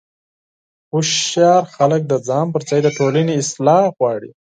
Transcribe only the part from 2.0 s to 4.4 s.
د ځان پر ځای د ټولنې اصلاح غواړي.